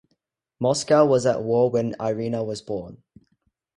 Moscow 0.59 1.05
was 1.05 1.27
at 1.27 1.43
war 1.43 1.69
when 1.69 1.93
Irina 1.99 2.43
was 2.43 2.63
born. 2.63 3.03